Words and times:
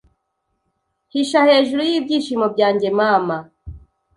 Hisha 1.13 1.39
hejuru 1.49 1.81
yibyishimo 1.89 2.45
byanjye 2.53 2.87
mama 2.99 3.37